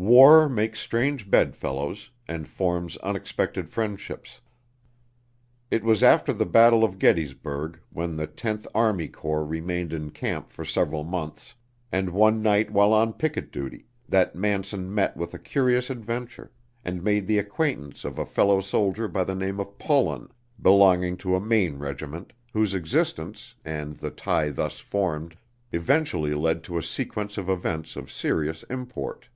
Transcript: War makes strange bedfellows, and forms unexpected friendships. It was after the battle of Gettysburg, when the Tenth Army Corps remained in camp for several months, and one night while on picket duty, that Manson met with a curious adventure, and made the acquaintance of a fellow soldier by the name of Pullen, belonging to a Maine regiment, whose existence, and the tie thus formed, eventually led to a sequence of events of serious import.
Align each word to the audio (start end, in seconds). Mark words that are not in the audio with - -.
War 0.00 0.48
makes 0.48 0.78
strange 0.78 1.28
bedfellows, 1.28 2.12
and 2.28 2.46
forms 2.46 2.96
unexpected 2.98 3.68
friendships. 3.68 4.40
It 5.72 5.82
was 5.82 6.04
after 6.04 6.32
the 6.32 6.46
battle 6.46 6.84
of 6.84 7.00
Gettysburg, 7.00 7.80
when 7.90 8.14
the 8.16 8.28
Tenth 8.28 8.64
Army 8.76 9.08
Corps 9.08 9.44
remained 9.44 9.92
in 9.92 10.10
camp 10.10 10.50
for 10.50 10.64
several 10.64 11.02
months, 11.02 11.56
and 11.90 12.10
one 12.10 12.40
night 12.42 12.70
while 12.70 12.92
on 12.92 13.12
picket 13.12 13.50
duty, 13.50 13.86
that 14.08 14.36
Manson 14.36 14.94
met 14.94 15.16
with 15.16 15.34
a 15.34 15.38
curious 15.40 15.90
adventure, 15.90 16.52
and 16.84 17.02
made 17.02 17.26
the 17.26 17.38
acquaintance 17.40 18.04
of 18.04 18.20
a 18.20 18.24
fellow 18.24 18.60
soldier 18.60 19.08
by 19.08 19.24
the 19.24 19.34
name 19.34 19.58
of 19.58 19.78
Pullen, 19.80 20.28
belonging 20.62 21.16
to 21.16 21.34
a 21.34 21.40
Maine 21.40 21.76
regiment, 21.76 22.32
whose 22.52 22.72
existence, 22.72 23.56
and 23.64 23.96
the 23.96 24.10
tie 24.10 24.50
thus 24.50 24.78
formed, 24.78 25.36
eventually 25.72 26.34
led 26.34 26.62
to 26.62 26.78
a 26.78 26.84
sequence 26.84 27.36
of 27.36 27.48
events 27.48 27.96
of 27.96 28.12
serious 28.12 28.62
import. 28.70 29.28